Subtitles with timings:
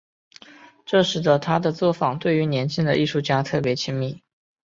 [0.83, 4.19] 这使得他的作坊对于年轻的艺术家特别亲密。